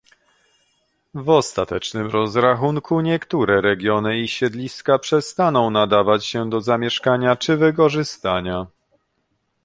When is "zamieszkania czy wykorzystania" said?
6.61-8.67